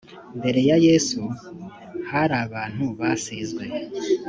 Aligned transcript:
mbere 0.37 0.59
ya 0.69 0.77
yesu 0.87 1.21
hari 2.11 2.33
abantu 2.45 2.83
basizwe 2.99 3.63